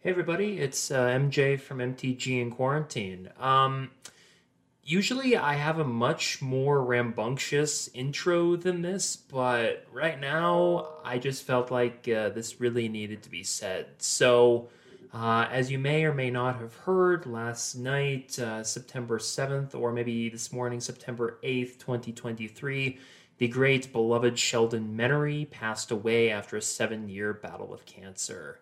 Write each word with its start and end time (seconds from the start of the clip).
Hey 0.00 0.10
everybody, 0.10 0.58
it's 0.58 0.92
uh, 0.92 1.08
MJ 1.08 1.58
from 1.58 1.78
MTG 1.78 2.40
in 2.40 2.52
Quarantine. 2.52 3.30
Um, 3.36 3.90
usually 4.84 5.36
I 5.36 5.54
have 5.54 5.80
a 5.80 5.84
much 5.84 6.40
more 6.40 6.84
rambunctious 6.84 7.90
intro 7.94 8.54
than 8.54 8.82
this, 8.82 9.16
but 9.16 9.84
right 9.92 10.20
now 10.20 10.90
I 11.04 11.18
just 11.18 11.42
felt 11.42 11.72
like 11.72 12.08
uh, 12.08 12.28
this 12.28 12.60
really 12.60 12.88
needed 12.88 13.24
to 13.24 13.28
be 13.28 13.42
said. 13.42 13.86
So, 13.98 14.68
uh, 15.12 15.48
as 15.50 15.68
you 15.68 15.80
may 15.80 16.04
or 16.04 16.14
may 16.14 16.30
not 16.30 16.60
have 16.60 16.76
heard, 16.76 17.26
last 17.26 17.74
night, 17.74 18.38
uh, 18.38 18.62
September 18.62 19.18
7th, 19.18 19.74
or 19.74 19.90
maybe 19.90 20.28
this 20.28 20.52
morning, 20.52 20.78
September 20.78 21.40
8th, 21.42 21.76
2023, 21.80 23.00
the 23.38 23.48
great 23.48 23.92
beloved 23.92 24.38
Sheldon 24.38 24.96
Menery 24.96 25.50
passed 25.50 25.90
away 25.90 26.30
after 26.30 26.56
a 26.56 26.62
seven 26.62 27.08
year 27.08 27.34
battle 27.34 27.66
with 27.66 27.84
cancer. 27.84 28.60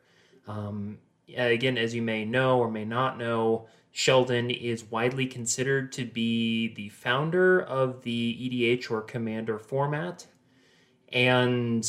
Um, 0.49 0.97
again, 1.35 1.79
as 1.79 1.95
you 1.95 2.03
may 2.03 2.25
know 2.25 2.59
or 2.59 2.71
may 2.71 2.85
not 2.85 3.19
know, 3.19 3.67
Sheldon 3.93 4.51
is 4.51 4.85
widely 4.85 5.27
considered 5.27 5.91
to 5.93 6.05
be 6.05 6.75
the 6.75 6.91
founder 6.91 7.63
of 7.63 8.03
the 8.03 8.39
EDH 8.77 8.91
or 8.91 9.01
Commander 9.01 9.59
format. 9.59 10.27
And 11.11 11.89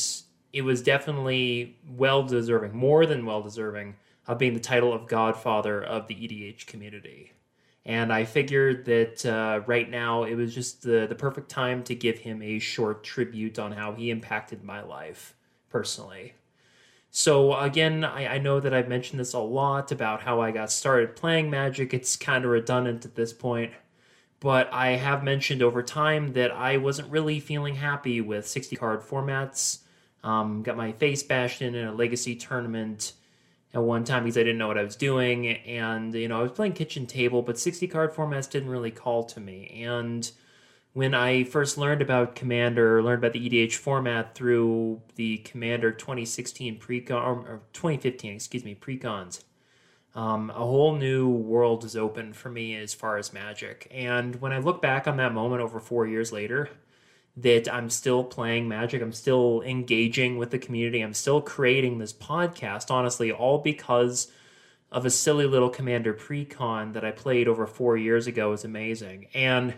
it 0.54 0.62
was 0.62 0.82
definitely 0.82 1.78
well 1.98 2.24
deserving, 2.24 2.76
more 2.76 3.06
than 3.06 3.26
well 3.26 3.42
deserving, 3.42 3.96
of 4.26 4.38
being 4.38 4.54
the 4.54 4.60
title 4.60 4.94
of 4.94 5.08
Godfather 5.08 5.84
of 5.84 6.08
the 6.08 6.16
EDH 6.16 6.66
community. 6.66 7.34
And 7.86 8.12
I 8.12 8.26
figured 8.26 8.86
that 8.86 9.26
uh, 9.26 9.62
right 9.66 9.90
now 9.90 10.24
it 10.24 10.36
was 10.36 10.54
just 10.54 10.82
the, 10.82 11.08
the 11.08 11.16
perfect 11.16 11.50
time 11.50 11.84
to 11.84 11.96
give 11.96 12.20
him 12.20 12.42
a 12.42 12.60
short 12.60 13.04
tribute 13.04 13.60
on 13.60 13.72
how 13.72 13.94
he 13.94 14.12
impacted 14.12 14.64
my 14.64 14.82
life 14.82 15.36
personally. 15.70 16.34
So 17.12 17.56
again, 17.56 18.04
I, 18.04 18.36
I, 18.36 18.38
know 18.38 18.60
that 18.60 18.74
I've 18.74 18.90
mentioned 18.90 19.20
this 19.20 19.34
a 19.34 19.40
lot 19.40 19.92
about 19.92 20.22
how 20.22 20.42
I 20.42 20.52
got 20.52 20.72
started 20.72 21.16
playing 21.16 21.50
Magic. 21.50 21.94
It's 21.94 22.16
kind 22.16 22.46
of 22.46 22.52
redundant 22.52 23.06
at 23.06 23.16
this 23.16 23.34
point, 23.34 23.72
but 24.40 24.72
I 24.72 24.90
have 24.90 25.24
mentioned 25.24 25.64
over 25.64 25.82
time 25.82 26.34
that 26.34 26.52
I 26.52 26.78
wasn't 26.78 27.10
really 27.10 27.40
feeling 27.40 27.76
happy 27.76 28.22
with 28.22 28.48
60 28.48 28.76
card 28.76 29.02
formats. 29.02 29.80
Um, 30.24 30.62
got 30.64 30.78
my 30.78 30.92
face 30.92 31.24
bashed 31.24 31.62
in 31.62 31.76
in 31.76 31.88
a 31.88 31.94
Legacy 31.94 32.36
tournament 32.36 33.14
at 33.74 33.82
one 33.82 34.04
time 34.04 34.24
because 34.24 34.38
I 34.38 34.42
didn't 34.42 34.58
know 34.58 34.68
what 34.68 34.78
I 34.78 34.84
was 34.84 34.96
doing, 34.96 35.48
and 35.48 36.14
you 36.14 36.28
know 36.28 36.40
I 36.40 36.44
was 36.44 36.52
playing 36.52 36.74
kitchen 36.74 37.06
table, 37.06 37.42
but 37.42 37.60
60 37.60 37.88
card 37.88 38.14
formats 38.14 38.50
didn't 38.50 38.70
really 38.70 38.92
call 38.92 39.24
to 39.26 39.40
me, 39.40 39.84
and 39.84 40.30
when 40.94 41.14
I 41.14 41.44
first 41.44 41.78
learned 41.78 42.02
about 42.02 42.36
Commander, 42.36 43.04
learned 43.04 43.24
about 43.24 43.34
the 43.34 43.50
EDH 43.50 43.76
format 43.76 44.34
through 44.34 45.02
the 45.16 45.38
Commander 45.40 45.92
2016 45.92 46.80
precon 46.80 47.12
or 47.12 47.62
2015, 47.74 48.36
excuse 48.36 48.64
me, 48.64 48.76
precons. 48.76 49.44
Um, 50.16 50.50
a 50.50 50.54
whole 50.54 50.96
new 50.96 51.30
world 51.30 51.84
is 51.84 51.96
open 51.96 52.34
for 52.34 52.50
me 52.50 52.76
as 52.76 52.96
far 52.96 53.18
as 53.18 53.32
Magic. 53.32 53.88
And 53.92 54.42
when 54.42 54.52
I 54.52 54.58
look 54.58 54.82
back 54.82 55.08
on 55.08 55.18
that 55.18 55.34
moment 55.34 55.62
over 55.62 55.80
four 55.80 56.08
years 56.08 56.32
later, 56.32 56.70
that 57.36 57.72
I'm 57.72 57.92
still 57.92 58.24
playing 58.24 58.68
Magic, 58.68 59.00
I'm 59.00 59.14
still 59.14 59.62
engaging 59.62 60.40
with 60.40 60.50
the 60.50 60.58
community, 60.58 61.02
I'm 61.02 61.14
still 61.14 61.40
creating 61.40 62.00
this 62.00 62.14
podcast, 62.14 62.90
honestly, 62.90 63.32
all 63.32 63.60
because 63.60 64.32
of 64.92 65.06
a 65.06 65.12
silly 65.12 65.46
little 65.46 65.70
Commander 65.70 66.16
precon 66.16 66.94
that 66.94 67.06
I 67.06 67.12
played 67.12 67.48
over 67.48 67.68
four 67.68 67.96
years 67.96 68.26
ago 68.26 68.54
is 68.54 68.66
amazing. 68.66 69.28
And 69.36 69.76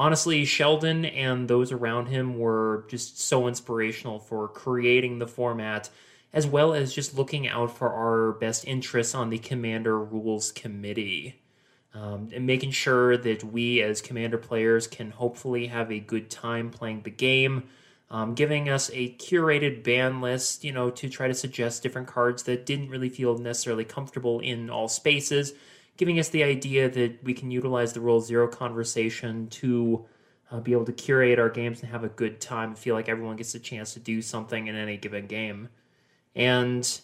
honestly, 0.00 0.46
Sheldon 0.46 1.04
and 1.04 1.46
those 1.46 1.70
around 1.72 2.06
him 2.06 2.38
were 2.38 2.86
just 2.88 3.20
so 3.20 3.46
inspirational 3.46 4.18
for 4.18 4.48
creating 4.48 5.18
the 5.18 5.26
format, 5.26 5.90
as 6.32 6.46
well 6.46 6.72
as 6.72 6.94
just 6.94 7.18
looking 7.18 7.46
out 7.46 7.76
for 7.76 7.92
our 7.92 8.32
best 8.32 8.66
interests 8.66 9.14
on 9.14 9.28
the 9.28 9.36
Commander 9.36 10.02
Rules 10.02 10.52
Committee. 10.52 11.42
Um, 11.92 12.30
and 12.32 12.46
making 12.46 12.70
sure 12.70 13.18
that 13.18 13.44
we 13.44 13.82
as 13.82 14.00
Commander 14.00 14.38
players 14.38 14.86
can 14.86 15.10
hopefully 15.10 15.66
have 15.66 15.92
a 15.92 16.00
good 16.00 16.30
time 16.30 16.70
playing 16.70 17.02
the 17.02 17.10
game. 17.10 17.64
Um, 18.10 18.34
giving 18.34 18.70
us 18.70 18.90
a 18.94 19.14
curated 19.16 19.84
ban 19.84 20.22
list, 20.22 20.64
you 20.64 20.72
know, 20.72 20.88
to 20.90 21.10
try 21.10 21.28
to 21.28 21.34
suggest 21.34 21.82
different 21.82 22.08
cards 22.08 22.44
that 22.44 22.64
didn't 22.64 22.88
really 22.88 23.10
feel 23.10 23.36
necessarily 23.36 23.84
comfortable 23.84 24.40
in 24.40 24.70
all 24.70 24.88
spaces, 24.88 25.52
giving 26.00 26.18
us 26.18 26.30
the 26.30 26.42
idea 26.42 26.88
that 26.88 27.22
we 27.22 27.34
can 27.34 27.50
utilize 27.50 27.92
the 27.92 28.00
rule 28.00 28.22
zero 28.22 28.48
conversation 28.48 29.46
to 29.48 30.02
uh, 30.50 30.58
be 30.58 30.72
able 30.72 30.86
to 30.86 30.94
curate 30.94 31.38
our 31.38 31.50
games 31.50 31.82
and 31.82 31.90
have 31.90 32.04
a 32.04 32.08
good 32.08 32.40
time, 32.40 32.70
and 32.70 32.78
feel 32.78 32.94
like 32.94 33.06
everyone 33.06 33.36
gets 33.36 33.54
a 33.54 33.58
chance 33.58 33.92
to 33.92 34.00
do 34.00 34.22
something 34.22 34.66
in 34.66 34.74
any 34.74 34.96
given 34.96 35.26
game. 35.26 35.68
And 36.34 37.00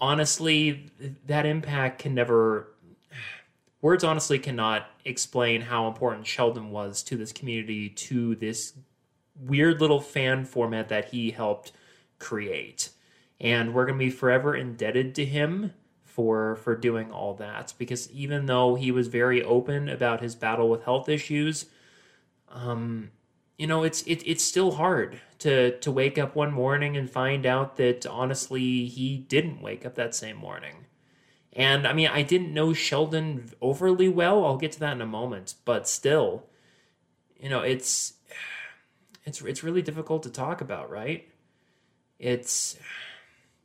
honestly, 0.00 0.90
that 1.28 1.46
impact 1.46 2.00
can 2.00 2.12
never. 2.12 2.72
Words 3.80 4.02
honestly 4.02 4.40
cannot 4.40 4.88
explain 5.04 5.60
how 5.60 5.86
important 5.86 6.26
Sheldon 6.26 6.72
was 6.72 7.04
to 7.04 7.16
this 7.16 7.32
community, 7.32 7.90
to 7.90 8.34
this 8.34 8.72
weird 9.40 9.80
little 9.80 10.00
fan 10.00 10.44
format 10.44 10.88
that 10.88 11.10
he 11.10 11.30
helped 11.30 11.70
create. 12.18 12.90
And 13.40 13.72
we're 13.72 13.86
going 13.86 14.00
to 14.00 14.04
be 14.04 14.10
forever 14.10 14.56
indebted 14.56 15.14
to 15.14 15.24
him 15.24 15.74
for 16.10 16.56
for 16.56 16.76
doing 16.76 17.10
all 17.10 17.34
that. 17.34 17.74
Because 17.78 18.10
even 18.12 18.46
though 18.46 18.74
he 18.74 18.90
was 18.90 19.08
very 19.08 19.42
open 19.42 19.88
about 19.88 20.20
his 20.20 20.34
battle 20.34 20.68
with 20.68 20.84
health 20.84 21.08
issues 21.08 21.66
um 22.50 23.10
you 23.58 23.66
know 23.66 23.82
it's 23.82 24.02
it, 24.02 24.22
it's 24.26 24.42
still 24.42 24.72
hard 24.72 25.20
to 25.38 25.78
to 25.80 25.90
wake 25.90 26.18
up 26.18 26.34
one 26.34 26.52
morning 26.52 26.96
and 26.96 27.10
find 27.10 27.46
out 27.46 27.76
that 27.76 28.06
honestly 28.06 28.86
he 28.86 29.18
didn't 29.18 29.60
wake 29.62 29.86
up 29.86 29.94
that 29.94 30.14
same 30.14 30.36
morning. 30.36 30.86
And 31.52 31.86
i 31.86 31.92
mean 31.92 32.08
i 32.08 32.22
didn't 32.22 32.54
know 32.54 32.72
sheldon 32.72 33.50
overly 33.60 34.08
well. 34.08 34.44
I'll 34.44 34.56
get 34.56 34.72
to 34.72 34.80
that 34.80 34.92
in 34.94 35.00
a 35.00 35.06
moment. 35.06 35.54
But 35.64 35.88
still 35.88 36.44
you 37.38 37.48
know 37.48 37.60
it's 37.60 38.14
it's 39.24 39.40
it's 39.42 39.62
really 39.62 39.82
difficult 39.82 40.22
to 40.24 40.30
talk 40.30 40.60
about 40.60 40.90
right? 40.90 41.28
It's 42.18 42.76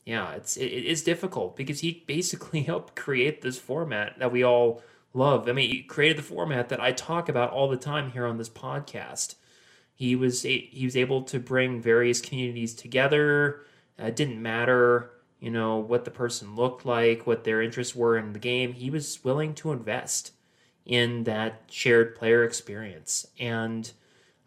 yeah, 0.05 0.33
it's 0.33 0.55
it, 0.55 0.66
is 0.66 1.03
difficult 1.03 1.55
because 1.55 1.79
he 1.79 2.03
basically 2.07 2.61
helped 2.63 2.95
create 2.95 3.41
this 3.41 3.57
format 3.57 4.17
that 4.19 4.31
we 4.31 4.43
all 4.43 4.81
love. 5.13 5.49
I 5.49 5.51
mean, 5.51 5.69
he 5.69 5.83
created 5.83 6.17
the 6.17 6.23
format 6.23 6.69
that 6.69 6.79
I 6.79 6.91
talk 6.91 7.27
about 7.27 7.51
all 7.51 7.67
the 7.67 7.77
time 7.77 8.11
here 8.11 8.25
on 8.25 8.38
this 8.38 8.49
podcast. 8.49 9.35
He 9.95 10.16
was 10.16 10.43
he 10.43 10.81
was 10.83 10.95
able 10.95 11.23
to 11.23 11.39
bring 11.39 11.81
various 11.81 12.21
communities 12.21 12.75
together. 12.75 13.66
Uh, 13.99 14.05
it 14.05 14.16
didn't 14.16 14.41
matter, 14.41 15.11
you 15.39 15.49
know, 15.49 15.77
what 15.77 16.05
the 16.05 16.11
person 16.11 16.55
looked 16.55 16.85
like, 16.85 17.25
what 17.25 17.43
their 17.43 17.61
interests 17.61 17.95
were 17.95 18.17
in 18.17 18.33
the 18.33 18.39
game. 18.39 18.73
He 18.73 18.89
was 18.89 19.23
willing 19.23 19.53
to 19.55 19.72
invest 19.72 20.31
in 20.85 21.23
that 21.23 21.63
shared 21.72 22.16
player 22.16 22.43
experience. 22.43 23.25
And 23.39 23.89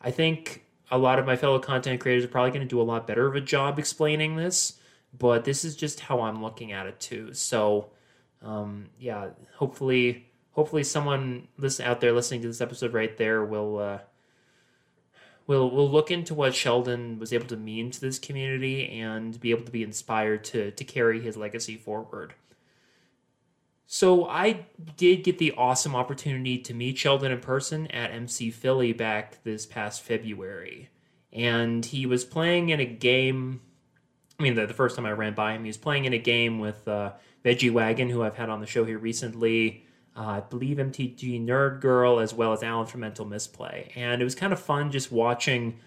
I 0.01 0.11
think 0.11 0.67
a 0.91 0.99
lot 0.99 1.19
of 1.19 1.27
my 1.27 1.35
fellow 1.35 1.59
content 1.59 2.01
creators 2.01 2.25
are 2.25 2.29
probably 2.29 2.51
going 2.51 2.63
to 2.63 2.69
do 2.69 2.81
a 2.81 2.83
lot 2.83 3.07
better 3.07 3.27
of 3.27 3.35
a 3.35 3.41
job 3.41 3.79
explaining 3.79 4.37
this 4.37 4.79
but 5.19 5.45
this 5.45 5.65
is 5.65 5.77
just 5.77 6.01
how 6.01 6.21
I'm 6.23 6.43
looking 6.43 6.73
at 6.73 6.87
it 6.87 7.01
too. 7.01 7.35
So, 7.35 7.91
um, 8.43 8.87
yeah, 8.99 9.31
hopefully, 9.57 10.27
hopefully 10.53 10.85
someone 10.85 11.49
listen 11.57 11.87
out 11.87 12.01
there 12.01 12.13
listening 12.13 12.43
to 12.43 12.49
this 12.49 12.61
episode 12.61 12.93
right 12.93 13.17
there 13.17 13.45
will 13.45 13.79
uh, 13.79 13.99
will 15.47 15.71
will 15.71 15.91
look 15.91 16.11
into 16.11 16.35
what 16.35 16.55
Sheldon 16.55 17.19
was 17.19 17.33
able 17.33 17.47
to 17.47 17.57
mean 17.57 17.91
to 17.91 18.01
this 18.01 18.19
community 18.19 18.89
and 19.01 19.41
be 19.41 19.51
able 19.51 19.65
to 19.65 19.73
be 19.73 19.83
inspired 19.83 20.45
to 20.45 20.71
to 20.71 20.85
carry 20.85 21.21
his 21.21 21.37
legacy 21.37 21.77
forward. 21.77 22.35
So 23.91 24.27
I 24.27 24.67
did 24.99 25.25
get 25.25 25.39
the 25.39 25.53
awesome 25.53 25.97
opportunity 25.97 26.59
to 26.59 26.75
meet 26.75 26.99
Sheldon 26.99 27.33
in 27.33 27.41
person 27.41 27.87
at 27.87 28.11
MC 28.11 28.51
Philly 28.51 28.93
back 28.93 29.43
this 29.45 29.65
past 29.65 30.03
February. 30.03 30.91
And 31.33 31.83
he 31.87 32.05
was 32.05 32.23
playing 32.23 32.69
in 32.69 32.81
a 32.81 32.85
game 32.85 33.63
I 34.39 34.45
mean, 34.45 34.55
the, 34.55 34.67
the 34.67 34.75
first 34.75 34.95
time 34.95 35.05
I 35.05 35.11
ran 35.11 35.35
by 35.35 35.55
him, 35.55 35.65
he 35.65 35.69
was 35.69 35.77
playing 35.77 36.05
in 36.05 36.13
a 36.13 36.19
game 36.19 36.61
with 36.61 36.87
uh, 36.87 37.13
Veggie 37.45 37.73
Wagon, 37.73 38.09
who 38.09 38.23
I've 38.23 38.37
had 38.37 38.49
on 38.49 38.61
the 38.61 38.67
show 38.67 38.85
here 38.85 38.99
recently. 38.99 39.85
Uh, 40.17 40.27
I 40.27 40.41
believe 40.41 40.77
MTG 40.77 41.45
Nerd 41.45 41.81
Girl, 41.81 42.21
as 42.21 42.33
well 42.33 42.53
as 42.53 42.63
Alan 42.63 42.87
from 42.87 43.01
Mental 43.01 43.25
Misplay. 43.25 43.91
And 43.97 44.23
it 44.23 44.25
was 44.25 44.37
kind 44.37 44.53
of 44.53 44.61
fun 44.61 44.93
just 44.93 45.11
watching 45.11 45.81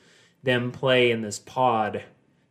them 0.44 0.74
play 0.74 1.12
in 1.12 1.22
this 1.22 1.40
pod 1.40 2.04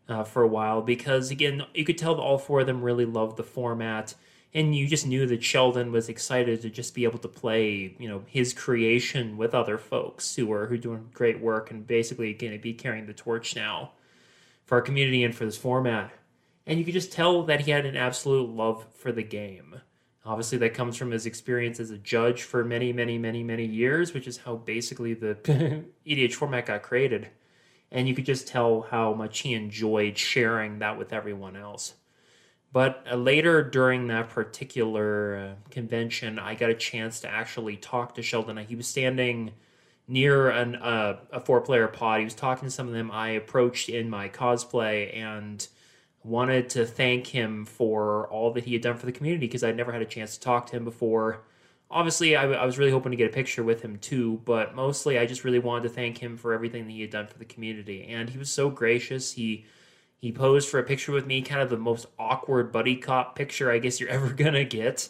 uh, 0.09 0.25
for 0.25 0.43
a 0.43 0.49
while 0.49 0.81
because, 0.81 1.31
again, 1.31 1.65
you 1.75 1.85
could 1.85 1.99
tell 1.99 2.15
that 2.15 2.23
all 2.23 2.39
four 2.39 2.61
of 2.61 2.67
them 2.67 2.81
really 2.81 3.05
loved 3.05 3.37
the 3.37 3.43
format. 3.43 4.15
And 4.55 4.75
you 4.75 4.89
just 4.89 5.07
knew 5.07 5.27
that 5.27 5.45
Sheldon 5.45 5.93
was 5.93 6.09
excited 6.09 6.63
to 6.63 6.71
just 6.71 6.95
be 6.95 7.05
able 7.05 7.19
to 7.19 7.29
play, 7.29 7.95
you 7.99 8.09
know, 8.09 8.25
his 8.27 8.55
creation 8.55 9.37
with 9.37 9.55
other 9.55 9.77
folks 9.77 10.35
who 10.35 10.51
are 10.51 10.67
who 10.67 10.75
are 10.75 10.79
doing 10.79 11.11
great 11.13 11.41
work 11.41 11.71
and 11.71 11.87
basically 11.87 12.33
going 12.33 12.55
to 12.55 12.59
be 12.59 12.73
carrying 12.73 13.07
the 13.07 13.13
torch 13.13 13.55
now 13.55 13.93
for 14.71 14.77
our 14.77 14.83
community 14.83 15.25
and 15.25 15.35
for 15.35 15.45
this 15.45 15.57
format. 15.57 16.13
And 16.65 16.79
you 16.79 16.85
could 16.85 16.95
just 16.95 17.11
tell 17.11 17.43
that 17.43 17.63
he 17.63 17.73
had 17.73 17.87
an 17.87 17.97
absolute 17.97 18.51
love 18.51 18.87
for 18.95 19.11
the 19.11 19.25
game. 19.25 19.81
Obviously, 20.25 20.59
that 20.59 20.75
comes 20.75 20.97
from 20.97 21.11
his 21.11 21.27
experience 21.27 21.81
as 21.81 21.91
a 21.91 21.99
judge 21.99 22.45
for 22.45 22.63
many, 22.63 22.93
many, 22.93 23.19
many, 23.19 23.43
many 23.43 23.65
years, 23.65 24.15
which 24.15 24.29
is 24.29 24.37
how 24.37 24.55
basically 24.55 25.13
the 25.13 25.35
EDH 26.07 26.35
format 26.35 26.67
got 26.67 26.83
created. 26.83 27.31
And 27.91 28.07
you 28.07 28.15
could 28.15 28.27
just 28.27 28.47
tell 28.47 28.83
how 28.83 29.13
much 29.13 29.41
he 29.41 29.55
enjoyed 29.55 30.17
sharing 30.17 30.79
that 30.79 30.97
with 30.97 31.13
everyone 31.13 31.57
else. 31.57 31.95
But 32.73 33.05
uh, 33.11 33.17
later 33.17 33.65
during 33.65 34.07
that 34.07 34.29
particular 34.29 35.37
uh, 35.37 35.71
convention, 35.73 36.39
I 36.39 36.55
got 36.55 36.71
a 36.71 36.75
chance 36.75 37.19
to 37.23 37.29
actually 37.29 37.77
talk 37.77 38.15
to 38.15 38.23
Sheldon. 38.23 38.57
He 38.59 38.77
was 38.77 38.87
standing 38.87 39.51
near 40.11 40.51
an, 40.51 40.75
uh, 40.75 41.21
a 41.31 41.41
four 41.41 41.61
player 41.61 41.87
pod. 41.87 42.19
He 42.19 42.25
was 42.25 42.35
talking 42.35 42.67
to 42.67 42.71
some 42.71 42.89
of 42.89 42.93
them 42.93 43.11
I 43.11 43.31
approached 43.31 43.89
in 43.89 44.11
my 44.11 44.29
cosplay 44.29 45.17
and 45.17 45.67
wanted 46.25 46.69
to 46.71 46.85
thank 46.85 47.29
him 47.29 47.65
for 47.65 48.29
all 48.29 48.53
that 48.53 48.65
he 48.65 48.73
had 48.73 48.83
done 48.83 48.97
for 48.97 49.07
the 49.07 49.13
community 49.13 49.47
because 49.47 49.63
I'd 49.63 49.77
never 49.77 49.93
had 49.93 50.03
a 50.03 50.07
chance 50.07 50.35
to 50.35 50.41
talk 50.41 50.67
to 50.67 50.77
him 50.77 50.85
before. 50.85 51.43
Obviously, 51.93 52.37
I, 52.37 52.45
I 52.45 52.67
was 52.67 52.77
really 52.77 52.91
hoping 52.91 53.13
to 53.13 53.17
get 53.17 53.31
a 53.31 53.35
picture 53.35 53.63
with 53.63 53.83
him 53.83 53.99
too, 53.99 54.43
but 54.45 54.75
mostly 54.75 55.17
I 55.17 55.27
just 55.27 55.45
really 55.45 55.59
wanted 55.61 55.85
to 55.85 55.95
thank 55.95 56.19
him 56.19 56.37
for 56.37 56.53
everything 56.53 56.87
that 56.87 56.93
he 56.93 57.01
had 57.01 57.11
done 57.11 57.29
for 57.29 57.39
the 57.39 57.45
community. 57.45 58.05
And 58.09 58.29
he 58.29 58.39
was 58.39 58.51
so 58.51 58.69
gracious. 58.69 59.33
He 59.33 59.65
he 60.19 60.33
posed 60.33 60.69
for 60.69 60.79
a 60.79 60.83
picture 60.85 61.13
with 61.13 61.27
me, 61.27 61.41
kind 61.41 61.63
of 61.63 61.71
the 61.71 61.79
most 61.79 62.05
awkward 62.19 62.71
buddy 62.73 62.97
cop 62.97 63.37
picture 63.37 63.71
I 63.71 63.79
guess 63.79 64.01
you're 64.01 64.11
ever 64.11 64.31
gonna 64.33 64.65
get. 64.65 65.09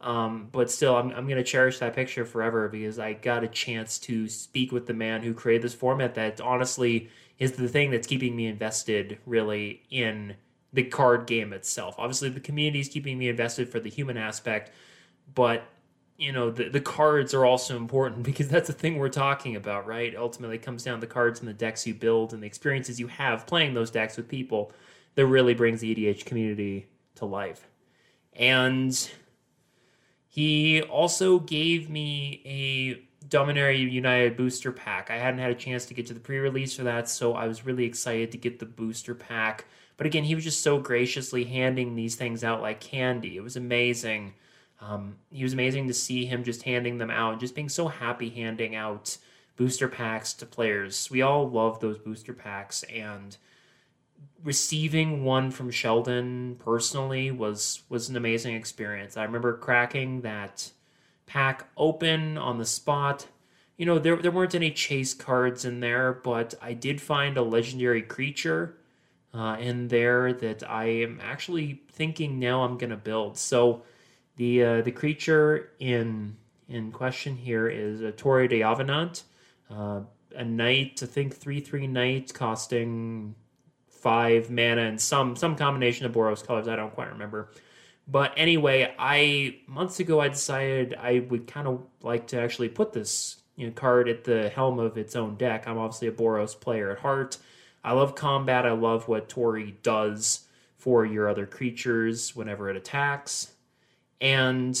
Um, 0.00 0.48
but 0.50 0.70
still, 0.70 0.96
I'm, 0.96 1.10
I'm 1.10 1.28
gonna 1.28 1.44
cherish 1.44 1.78
that 1.78 1.94
picture 1.94 2.24
forever 2.24 2.68
because 2.68 2.98
I 2.98 3.12
got 3.12 3.44
a 3.44 3.48
chance 3.48 3.98
to 4.00 4.28
speak 4.28 4.72
with 4.72 4.86
the 4.86 4.94
man 4.94 5.22
who 5.22 5.34
created 5.34 5.62
this 5.62 5.74
format. 5.74 6.14
That 6.14 6.40
honestly 6.40 7.10
is 7.38 7.52
the 7.52 7.68
thing 7.68 7.90
that's 7.90 8.06
keeping 8.06 8.34
me 8.34 8.46
invested, 8.46 9.18
really, 9.26 9.82
in 9.90 10.36
the 10.72 10.84
card 10.84 11.26
game 11.26 11.52
itself. 11.52 11.96
Obviously, 11.98 12.30
the 12.30 12.40
community 12.40 12.80
is 12.80 12.88
keeping 12.88 13.18
me 13.18 13.28
invested 13.28 13.68
for 13.68 13.80
the 13.80 13.90
human 13.90 14.16
aspect, 14.16 14.72
but 15.34 15.64
you 16.20 16.32
know 16.32 16.50
the, 16.50 16.68
the 16.68 16.80
cards 16.80 17.32
are 17.34 17.44
also 17.44 17.76
important 17.76 18.22
because 18.24 18.46
that's 18.46 18.68
the 18.68 18.74
thing 18.74 18.98
we're 18.98 19.08
talking 19.08 19.56
about 19.56 19.86
right 19.86 20.14
ultimately 20.14 20.56
it 20.56 20.62
comes 20.62 20.84
down 20.84 20.96
to 20.96 21.00
the 21.00 21.12
cards 21.12 21.40
and 21.40 21.48
the 21.48 21.54
decks 21.54 21.86
you 21.86 21.94
build 21.94 22.32
and 22.32 22.42
the 22.42 22.46
experiences 22.46 23.00
you 23.00 23.06
have 23.08 23.46
playing 23.46 23.74
those 23.74 23.90
decks 23.90 24.16
with 24.16 24.28
people 24.28 24.70
that 25.14 25.26
really 25.26 25.54
brings 25.54 25.80
the 25.80 26.08
edh 26.08 26.24
community 26.24 26.86
to 27.14 27.24
life 27.24 27.66
and 28.34 29.10
he 30.30 30.80
also 30.82 31.40
gave 31.40 31.90
me 31.90 32.40
a 32.46 33.26
Dominaria 33.28 33.90
United 33.90 34.36
booster 34.36 34.70
pack. 34.70 35.10
I 35.10 35.18
hadn't 35.18 35.40
had 35.40 35.50
a 35.50 35.56
chance 35.56 35.86
to 35.86 35.94
get 35.94 36.06
to 36.06 36.14
the 36.14 36.20
pre-release 36.20 36.76
for 36.76 36.84
that, 36.84 37.08
so 37.08 37.34
I 37.34 37.48
was 37.48 37.66
really 37.66 37.84
excited 37.84 38.30
to 38.30 38.38
get 38.38 38.60
the 38.60 38.66
booster 38.66 39.14
pack. 39.14 39.64
But 39.96 40.06
again, 40.06 40.22
he 40.22 40.36
was 40.36 40.44
just 40.44 40.62
so 40.62 40.78
graciously 40.78 41.44
handing 41.44 41.96
these 41.96 42.14
things 42.14 42.44
out 42.44 42.62
like 42.62 42.78
candy. 42.78 43.36
It 43.36 43.42
was 43.42 43.56
amazing. 43.56 44.34
Um, 44.80 45.16
he 45.32 45.42
was 45.42 45.52
amazing 45.52 45.88
to 45.88 45.94
see 45.94 46.24
him 46.26 46.44
just 46.44 46.62
handing 46.62 46.98
them 46.98 47.10
out, 47.10 47.40
just 47.40 47.56
being 47.56 47.68
so 47.68 47.88
happy 47.88 48.30
handing 48.30 48.76
out 48.76 49.18
booster 49.56 49.88
packs 49.88 50.32
to 50.34 50.46
players. 50.46 51.10
We 51.10 51.22
all 51.22 51.50
love 51.50 51.80
those 51.80 51.98
booster 51.98 52.32
packs, 52.32 52.84
and 52.84 53.36
receiving 54.42 55.24
one 55.24 55.50
from 55.50 55.70
Sheldon 55.70 56.56
personally 56.58 57.30
was 57.30 57.82
was 57.88 58.08
an 58.08 58.16
amazing 58.16 58.54
experience. 58.54 59.16
I 59.16 59.24
remember 59.24 59.56
cracking 59.56 60.22
that 60.22 60.70
pack 61.26 61.68
open 61.76 62.38
on 62.38 62.58
the 62.58 62.66
spot. 62.66 63.26
You 63.76 63.86
know, 63.86 63.98
there 63.98 64.16
there 64.16 64.30
weren't 64.30 64.54
any 64.54 64.70
chase 64.70 65.14
cards 65.14 65.64
in 65.64 65.80
there, 65.80 66.12
but 66.12 66.54
I 66.60 66.74
did 66.74 67.00
find 67.00 67.36
a 67.36 67.42
legendary 67.42 68.02
creature 68.02 68.76
uh, 69.32 69.56
in 69.60 69.88
there 69.88 70.32
that 70.32 70.68
I 70.68 70.84
am 70.86 71.20
actually 71.22 71.82
thinking 71.92 72.38
now 72.38 72.62
I'm 72.62 72.78
gonna 72.78 72.96
build. 72.96 73.38
So 73.38 73.82
the 74.36 74.64
uh, 74.64 74.82
the 74.82 74.92
creature 74.92 75.70
in 75.78 76.36
in 76.68 76.92
question 76.92 77.36
here 77.36 77.68
is 77.68 78.00
a 78.00 78.12
Tori 78.12 78.48
D'Avenant, 78.48 79.24
uh, 79.70 80.00
a 80.34 80.44
knight. 80.44 81.00
I 81.02 81.06
think 81.06 81.34
three 81.36 81.60
three 81.60 81.86
knight 81.86 82.32
costing 82.32 83.34
five 84.00 84.50
mana 84.50 84.82
and 84.82 85.00
some 85.00 85.36
some 85.36 85.56
combination 85.56 86.06
of 86.06 86.12
Boros 86.12 86.44
colors. 86.44 86.68
I 86.68 86.76
don't 86.76 86.94
quite 86.94 87.10
remember. 87.10 87.50
But 88.08 88.32
anyway, 88.36 88.92
I 88.98 89.58
months 89.66 90.00
ago 90.00 90.20
I 90.20 90.28
decided 90.28 90.94
I 90.94 91.20
would 91.28 91.46
kind 91.46 91.68
of 91.68 91.82
like 92.02 92.26
to 92.28 92.40
actually 92.40 92.68
put 92.68 92.92
this 92.92 93.40
you 93.56 93.66
know, 93.66 93.72
card 93.72 94.08
at 94.08 94.24
the 94.24 94.48
helm 94.48 94.78
of 94.78 94.96
its 94.96 95.14
own 95.14 95.36
deck. 95.36 95.68
I'm 95.68 95.78
obviously 95.78 96.08
a 96.08 96.12
Boros 96.12 96.58
player 96.58 96.90
at 96.90 96.98
heart. 96.98 97.36
I 97.84 97.92
love 97.92 98.14
combat. 98.14 98.66
I 98.66 98.72
love 98.72 99.06
what 99.06 99.28
Tori 99.28 99.76
does 99.82 100.46
for 100.76 101.04
your 101.04 101.28
other 101.28 101.46
creatures 101.46 102.34
whenever 102.34 102.68
it 102.70 102.76
attacks. 102.76 103.52
And 104.20 104.76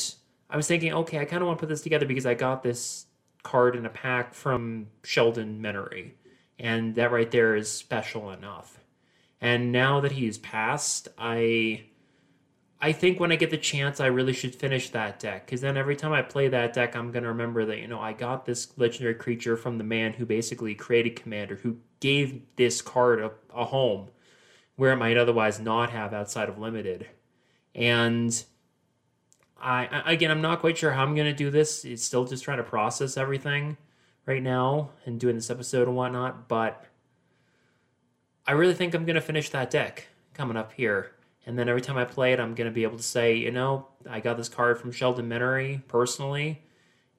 I 0.48 0.56
was 0.56 0.66
thinking, 0.66 0.92
okay, 0.92 1.18
I 1.18 1.24
kind 1.24 1.42
of 1.42 1.46
want 1.46 1.58
to 1.58 1.60
put 1.60 1.68
this 1.68 1.82
together 1.82 2.06
because 2.06 2.26
I 2.26 2.34
got 2.34 2.62
this 2.62 3.06
card 3.42 3.76
in 3.76 3.86
a 3.86 3.90
pack 3.90 4.34
from 4.34 4.88
Sheldon 5.04 5.62
Menery. 5.62 6.12
And 6.58 6.94
that 6.96 7.12
right 7.12 7.30
there 7.30 7.56
is 7.56 7.70
special 7.70 8.30
enough. 8.30 8.79
And 9.40 9.72
now 9.72 10.00
that 10.00 10.12
he's 10.12 10.38
passed, 10.38 11.08
I 11.16 11.84
I 12.82 12.92
think 12.92 13.20
when 13.20 13.30
I 13.30 13.36
get 13.36 13.50
the 13.50 13.58
chance, 13.58 14.00
I 14.00 14.06
really 14.06 14.32
should 14.32 14.54
finish 14.54 14.88
that 14.90 15.18
deck 15.18 15.44
because 15.44 15.60
then 15.60 15.76
every 15.76 15.96
time 15.96 16.12
I 16.12 16.22
play 16.22 16.48
that 16.48 16.72
deck, 16.72 16.96
I'm 16.96 17.12
gonna 17.12 17.28
remember 17.28 17.66
that 17.66 17.78
you 17.78 17.88
know 17.88 18.00
I 18.00 18.12
got 18.14 18.46
this 18.46 18.76
legendary 18.78 19.14
creature 19.14 19.56
from 19.56 19.76
the 19.78 19.84
man 19.84 20.14
who 20.14 20.24
basically 20.24 20.74
created 20.74 21.16
Commander, 21.16 21.56
who 21.56 21.76
gave 22.00 22.42
this 22.56 22.80
card 22.80 23.20
a, 23.20 23.32
a 23.54 23.66
home 23.66 24.08
where 24.76 24.92
it 24.92 24.96
might 24.96 25.18
otherwise 25.18 25.60
not 25.60 25.90
have 25.90 26.14
outside 26.14 26.48
of 26.48 26.58
Limited, 26.58 27.06
and 27.74 28.44
I 29.60 30.02
again 30.06 30.30
I'm 30.30 30.40
not 30.40 30.60
quite 30.60 30.78
sure 30.78 30.92
how 30.92 31.02
I'm 31.02 31.14
gonna 31.14 31.34
do 31.34 31.50
this. 31.50 31.84
It's 31.84 32.04
still 32.04 32.24
just 32.24 32.44
trying 32.44 32.58
to 32.58 32.64
process 32.64 33.18
everything 33.18 33.76
right 34.24 34.42
now 34.42 34.90
and 35.04 35.20
doing 35.20 35.34
this 35.34 35.50
episode 35.50 35.86
and 35.86 35.96
whatnot, 35.96 36.48
but 36.48 36.86
I 38.46 38.52
really 38.52 38.74
think 38.74 38.94
I'm 38.94 39.04
gonna 39.04 39.20
finish 39.20 39.50
that 39.50 39.70
deck 39.70 40.08
coming 40.34 40.56
up 40.56 40.72
here. 40.72 41.12
And 41.46 41.58
then 41.58 41.68
every 41.68 41.80
time 41.80 41.96
I 41.96 42.04
play 42.04 42.32
it, 42.32 42.40
I'm 42.40 42.54
gonna 42.54 42.70
be 42.70 42.82
able 42.82 42.96
to 42.96 43.02
say, 43.02 43.36
you 43.36 43.50
know, 43.50 43.86
I 44.08 44.20
got 44.20 44.36
this 44.36 44.48
card 44.48 44.78
from 44.78 44.92
Sheldon 44.92 45.28
Menery 45.28 45.86
personally, 45.88 46.62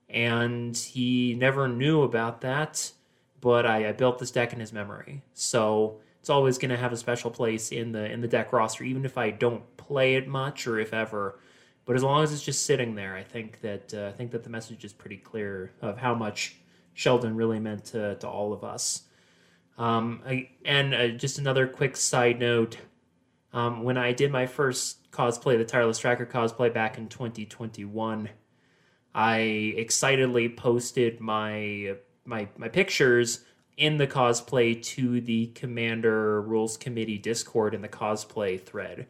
and 0.09 0.75
he 0.75 1.35
never 1.35 1.67
knew 1.67 2.03
about 2.03 2.41
that, 2.41 2.91
but 3.39 3.65
I, 3.65 3.89
I 3.89 3.91
built 3.93 4.19
this 4.19 4.31
deck 4.31 4.53
in 4.53 4.59
his 4.59 4.73
memory. 4.73 5.23
So 5.33 5.99
it's 6.19 6.29
always 6.29 6.57
gonna 6.57 6.77
have 6.77 6.93
a 6.93 6.97
special 6.97 7.31
place 7.31 7.71
in 7.71 7.91
the 7.91 8.11
in 8.11 8.21
the 8.21 8.27
deck 8.27 8.53
roster, 8.53 8.83
even 8.83 9.05
if 9.05 9.17
I 9.17 9.31
don't 9.31 9.63
play 9.77 10.15
it 10.15 10.27
much 10.27 10.67
or 10.67 10.79
if 10.79 10.93
ever. 10.93 11.39
But 11.85 11.95
as 11.95 12.03
long 12.03 12.23
as 12.23 12.31
it's 12.31 12.43
just 12.43 12.65
sitting 12.65 12.95
there, 12.95 13.15
I 13.15 13.23
think 13.23 13.61
that 13.61 13.93
uh, 13.93 14.07
I 14.07 14.11
think 14.11 14.31
that 14.31 14.43
the 14.43 14.49
message 14.49 14.85
is 14.85 14.93
pretty 14.93 15.17
clear 15.17 15.73
of 15.81 15.97
how 15.97 16.13
much 16.13 16.57
Sheldon 16.93 17.35
really 17.35 17.59
meant 17.59 17.85
to, 17.85 18.15
to 18.15 18.27
all 18.27 18.53
of 18.53 18.63
us. 18.63 19.03
Um, 19.81 20.21
I, 20.25 20.49
and 20.63 20.93
uh, 20.93 21.07
just 21.09 21.39
another 21.39 21.67
quick 21.67 21.97
side 21.97 22.39
note: 22.39 22.77
um, 23.53 23.83
when 23.83 23.97
I 23.97 24.11
did 24.13 24.31
my 24.31 24.45
first 24.45 25.11
cosplay, 25.11 25.57
the 25.57 25.65
Tireless 25.65 25.99
Tracker 25.99 26.25
cosplay 26.25 26.73
back 26.73 26.97
in 26.97 27.07
2021, 27.07 28.29
I 29.15 29.37
excitedly 29.39 30.49
posted 30.49 31.19
my 31.19 31.95
my 32.25 32.47
my 32.57 32.67
pictures 32.67 33.43
in 33.77 33.97
the 33.97 34.07
cosplay 34.07 34.81
to 34.83 35.21
the 35.21 35.47
Commander 35.47 36.41
Rules 36.41 36.77
Committee 36.77 37.17
Discord 37.17 37.73
in 37.73 37.81
the 37.81 37.89
cosplay 37.89 38.61
thread 38.61 39.07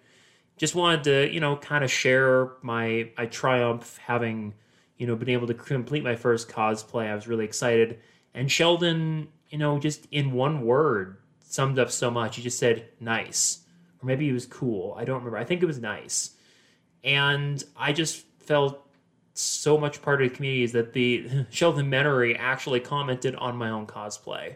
just 0.62 0.76
wanted 0.76 1.04
to, 1.06 1.34
you 1.34 1.40
know, 1.40 1.56
kind 1.58 1.84
of 1.84 1.92
share 1.92 2.52
my 2.62 3.10
my 3.18 3.26
triumph 3.26 3.98
having, 3.98 4.54
you 4.96 5.08
know, 5.08 5.16
been 5.16 5.30
able 5.30 5.48
to 5.48 5.56
complete 5.56 6.04
my 6.04 6.16
first 6.16 6.50
cosplay. 6.50 7.08
I 7.08 7.16
was 7.16 7.28
really 7.28 7.46
excited. 7.46 8.00
And 8.36 8.50
Sheldon, 8.52 9.30
you 9.52 9.58
know, 9.58 9.78
just 9.78 10.08
in 10.12 10.32
one 10.32 10.62
word 10.66 11.18
summed 11.42 11.78
up 11.78 11.92
so 11.92 12.10
much. 12.10 12.38
He 12.38 12.42
just 12.42 12.58
said 12.58 12.88
nice. 13.00 13.60
Or 14.02 14.08
maybe 14.08 14.26
he 14.26 14.32
was 14.32 14.46
cool. 14.46 14.96
I 14.98 15.06
don't 15.06 15.18
remember. 15.18 15.38
I 15.38 15.44
think 15.44 15.62
it 15.62 15.68
was 15.68 15.80
nice. 15.80 16.32
And 17.04 17.64
I 17.78 17.92
just 17.94 18.26
felt 18.40 18.88
so 19.34 19.78
much 19.78 20.02
part 20.02 20.22
of 20.22 20.30
the 20.30 20.36
community 20.36 20.64
is 20.64 20.72
that 20.72 20.94
the 20.94 21.46
Sheldon 21.52 21.92
Menery 21.92 22.36
actually 22.40 22.80
commented 22.80 23.36
on 23.36 23.58
my 23.58 23.70
own 23.70 23.86
cosplay. 23.86 24.56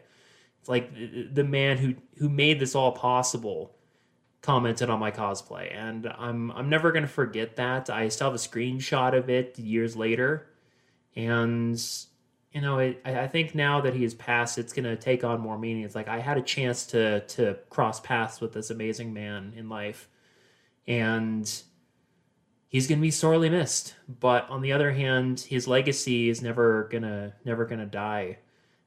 It's 0.60 0.70
like 0.70 0.92
the 1.34 1.44
man 1.44 1.78
who 1.78 1.94
who 2.18 2.28
made 2.28 2.60
this 2.60 2.74
all 2.74 2.92
possible 2.92 3.76
commented 4.42 4.90
on 4.90 5.00
my 5.00 5.12
cosplay, 5.12 5.72
and 5.76 6.08
I'm 6.18 6.52
I'm 6.52 6.70
never 6.70 6.92
gonna 6.92 7.08
forget 7.08 7.56
that. 7.58 7.90
I 7.92 8.08
still 8.08 8.32
have 8.32 8.36
a 8.36 8.38
screenshot 8.38 9.16
of 9.16 9.30
it 9.30 9.60
years 9.60 9.96
later, 9.96 10.48
and 11.16 11.80
you 12.56 12.62
know, 12.62 12.80
it, 12.80 13.02
I 13.04 13.28
think 13.28 13.54
now 13.54 13.82
that 13.82 13.94
he 13.94 14.04
has 14.04 14.14
passed, 14.14 14.58
it's 14.58 14.72
gonna 14.72 14.96
take 14.96 15.26
on 15.26 15.42
more 15.42 15.60
meaning. 15.60 15.84
It's 15.84 15.94
like 15.94 16.08
I 16.08 16.22
had 16.22 16.38
a 16.38 16.42
chance 16.42 16.86
to 16.88 17.20
to 17.20 17.58
cross 17.70 18.00
paths 18.00 18.40
with 18.40 18.54
this 18.54 18.70
amazing 18.70 19.14
man 19.14 19.52
in 19.58 19.68
life, 19.68 20.08
and 20.88 21.52
he's 22.70 22.88
gonna 22.88 23.02
be 23.02 23.12
sorely 23.12 23.50
missed. 23.50 23.96
But 24.08 24.50
on 24.50 24.62
the 24.62 24.72
other 24.72 24.94
hand, 24.94 25.42
his 25.42 25.68
legacy 25.68 26.30
is 26.30 26.42
never 26.42 26.88
gonna 26.90 27.34
never 27.44 27.66
gonna 27.66 27.86
die. 27.86 28.38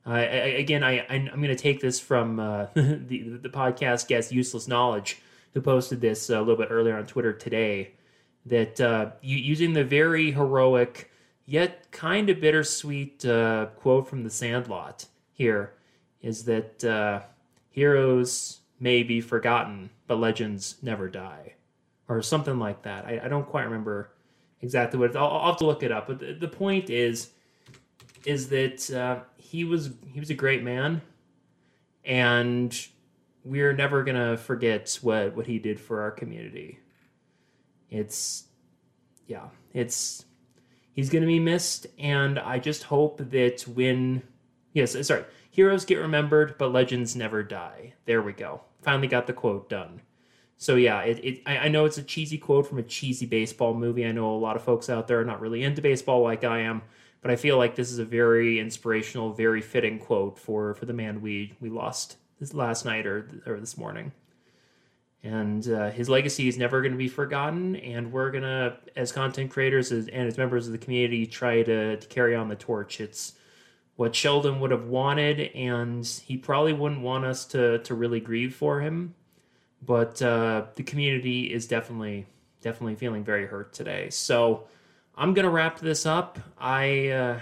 Uh, 0.06 0.12
I, 0.12 0.22
again, 0.22 0.82
I, 0.82 1.00
I 1.00 1.16
am 1.16 1.26
going 1.26 1.48
to 1.48 1.54
take 1.54 1.82
this 1.82 2.00
from 2.00 2.40
uh, 2.40 2.68
the 2.74 3.38
the 3.42 3.50
podcast 3.50 4.08
guest 4.08 4.32
useless 4.32 4.66
knowledge 4.66 5.20
who 5.52 5.60
posted 5.60 6.00
this 6.00 6.30
a 6.30 6.38
little 6.38 6.56
bit 6.56 6.68
earlier 6.70 6.96
on 6.96 7.04
Twitter 7.06 7.34
today, 7.34 7.92
that 8.46 8.80
uh, 8.80 9.10
using 9.20 9.74
the 9.74 9.84
very 9.84 10.30
heroic 10.30 11.10
yet 11.48 11.90
kind 11.90 12.28
of 12.28 12.40
bittersweet 12.40 13.24
uh, 13.24 13.66
quote 13.76 14.06
from 14.06 14.22
The 14.22 14.30
Sandlot 14.30 15.06
here 15.32 15.72
is 16.20 16.44
that 16.44 16.84
uh, 16.84 17.22
heroes 17.70 18.60
may 18.78 19.02
be 19.02 19.22
forgotten, 19.22 19.88
but 20.06 20.18
legends 20.18 20.76
never 20.82 21.08
die. 21.08 21.54
or 22.06 22.20
something 22.20 22.58
like 22.58 22.82
that. 22.82 23.06
I, 23.06 23.20
I 23.24 23.28
don't 23.28 23.46
quite 23.46 23.64
remember 23.64 24.10
exactly 24.60 25.00
what. 25.00 25.16
I'll, 25.16 25.26
I'll, 25.26 25.46
have 25.46 25.56
to 25.58 25.66
look 25.66 25.82
it 25.82 25.90
up. 25.90 26.06
But 26.06 26.20
the, 26.20 26.34
the 26.34 26.48
point 26.48 26.90
is, 26.90 27.30
is 28.26 28.48
that 28.50 28.90
uh, 28.90 29.20
he 29.36 29.64
was 29.64 29.90
he 30.12 30.20
was 30.20 30.28
a 30.28 30.34
great 30.34 30.62
man, 30.62 31.00
and 32.04 32.78
we're 33.42 33.72
never 33.72 34.04
gonna 34.04 34.36
forget 34.36 34.98
what 35.00 35.34
what 35.34 35.46
he 35.46 35.58
did 35.58 35.80
for 35.80 36.02
our 36.02 36.10
community. 36.10 36.78
It's 37.90 38.44
yeah, 39.26 39.48
it's 39.72 40.24
he's 40.98 41.10
gonna 41.10 41.26
be 41.26 41.38
missed, 41.38 41.86
and 41.96 42.40
I 42.40 42.58
just 42.58 42.82
hope 42.82 43.30
that 43.30 43.62
when 43.68 44.24
yes, 44.72 44.96
uh, 44.96 45.04
sorry, 45.04 45.24
heroes 45.48 45.84
get 45.84 45.98
remembered, 45.98 46.58
but 46.58 46.72
legends 46.72 47.14
never 47.14 47.44
die. 47.44 47.94
There 48.04 48.20
we 48.20 48.32
go. 48.32 48.62
Finally 48.82 49.06
got 49.06 49.28
the 49.28 49.32
quote 49.32 49.70
done. 49.70 50.00
So 50.56 50.74
yeah, 50.74 51.02
it, 51.02 51.24
it 51.24 51.42
I, 51.46 51.58
I 51.58 51.68
know 51.68 51.84
it's 51.84 51.98
a 51.98 52.02
cheesy 52.02 52.36
quote 52.36 52.66
from 52.66 52.78
a 52.78 52.82
cheesy 52.82 53.26
baseball 53.26 53.74
movie. 53.74 54.04
I 54.04 54.10
know 54.10 54.34
a 54.34 54.36
lot 54.36 54.56
of 54.56 54.64
folks 54.64 54.90
out 54.90 55.06
there 55.06 55.20
are 55.20 55.24
not 55.24 55.40
really 55.40 55.62
into 55.62 55.80
baseball 55.80 56.20
like 56.20 56.42
I 56.42 56.62
am, 56.62 56.82
but 57.22 57.30
I 57.30 57.36
feel 57.36 57.58
like 57.58 57.76
this 57.76 57.92
is 57.92 58.00
a 58.00 58.04
very 58.04 58.58
inspirational, 58.58 59.32
very 59.32 59.60
fitting 59.60 60.00
quote 60.00 60.36
for 60.36 60.74
for 60.74 60.86
the 60.86 60.92
man 60.92 61.20
we 61.20 61.54
we 61.60 61.70
lost 61.70 62.16
this 62.40 62.54
last 62.54 62.84
night 62.84 63.06
or 63.06 63.28
or 63.46 63.60
this 63.60 63.78
morning. 63.78 64.10
And 65.24 65.68
uh, 65.68 65.90
his 65.90 66.08
legacy 66.08 66.48
is 66.48 66.56
never 66.56 66.80
going 66.80 66.92
to 66.92 66.98
be 66.98 67.08
forgotten, 67.08 67.74
and 67.76 68.12
we're 68.12 68.30
gonna, 68.30 68.76
as 68.94 69.10
content 69.10 69.50
creators 69.50 69.90
and 69.90 70.08
as 70.10 70.38
members 70.38 70.66
of 70.66 70.72
the 70.72 70.78
community, 70.78 71.26
try 71.26 71.62
to, 71.62 71.96
to 71.96 72.06
carry 72.08 72.36
on 72.36 72.48
the 72.48 72.54
torch. 72.54 73.00
It's 73.00 73.32
what 73.96 74.14
Sheldon 74.14 74.60
would 74.60 74.70
have 74.70 74.86
wanted, 74.86 75.40
and 75.56 76.06
he 76.06 76.36
probably 76.36 76.72
wouldn't 76.72 77.00
want 77.00 77.24
us 77.24 77.44
to 77.46 77.78
to 77.80 77.94
really 77.94 78.20
grieve 78.20 78.54
for 78.54 78.80
him 78.80 79.14
but 79.84 80.20
uh, 80.22 80.66
the 80.74 80.82
community 80.82 81.52
is 81.52 81.66
definitely 81.66 82.26
definitely 82.60 82.96
feeling 82.96 83.24
very 83.24 83.46
hurt 83.46 83.72
today. 83.72 84.10
So 84.10 84.64
I'm 85.16 85.34
gonna 85.34 85.50
wrap 85.50 85.78
this 85.78 86.06
up. 86.06 86.38
I, 86.58 87.08
uh, 87.08 87.40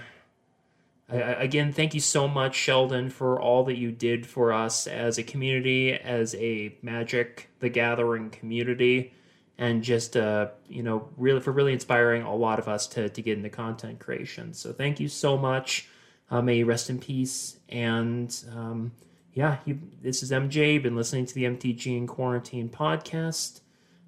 Again 1.09 1.71
thank 1.71 1.93
you 1.93 2.01
so 2.01 2.27
much, 2.27 2.53
Sheldon, 2.55 3.09
for 3.09 3.39
all 3.39 3.63
that 3.65 3.77
you 3.77 3.91
did 3.91 4.27
for 4.27 4.51
us 4.51 4.87
as 4.87 5.17
a 5.17 5.23
community, 5.23 5.93
as 5.93 6.35
a 6.35 6.75
Magic 6.81 7.49
the 7.59 7.69
Gathering 7.69 8.29
community, 8.29 9.13
and 9.57 9.83
just 9.83 10.17
uh, 10.17 10.49
you 10.67 10.83
know 10.83 11.07
really 11.15 11.39
for 11.39 11.51
really 11.51 11.73
inspiring 11.73 12.23
a 12.23 12.35
lot 12.35 12.59
of 12.59 12.67
us 12.67 12.87
to 12.87 13.07
to 13.07 13.21
get 13.21 13.37
into 13.37 13.49
content 13.49 13.99
creation. 13.99 14.53
So 14.53 14.73
thank 14.73 14.99
you 14.99 15.07
so 15.07 15.37
much. 15.37 15.87
Uh, 16.29 16.41
may 16.41 16.57
you 16.57 16.65
rest 16.65 16.89
in 16.89 16.99
peace 16.99 17.57
and. 17.69 18.35
Um, 18.53 18.91
yeah, 19.37 19.57
you, 19.65 19.77
this 20.01 20.23
is 20.23 20.31
MJ. 20.31 20.81
Been 20.81 20.95
listening 20.95 21.27
to 21.27 21.35
the 21.35 21.43
MTG 21.43 21.95
in 21.95 22.07
Quarantine 22.07 22.69
podcast. 22.69 23.61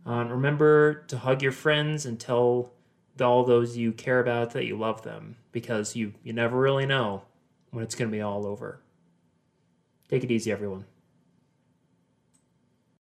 Uh, 0.04 0.24
remember 0.24 1.04
to 1.04 1.20
hug 1.20 1.44
your 1.44 1.52
friends 1.52 2.08
and 2.08 2.20
tell 2.20 2.72
all 3.22 3.44
those 3.44 3.78
you 3.78 3.92
care 3.92 4.20
about 4.20 4.52
that 4.52 4.66
you 4.66 4.78
love 4.78 5.04
them 5.04 5.36
because 5.52 5.96
you, 5.96 6.14
you 6.24 6.34
never 6.34 6.60
really 6.60 6.86
know 6.86 7.24
when 7.72 7.84
it's 7.84 7.96
going 7.96 8.10
to 8.10 8.16
be 8.16 8.22
all 8.22 8.46
over. 8.46 8.82
Take 10.10 10.24
it 10.24 10.32
easy, 10.32 10.52
everyone. 10.52 10.86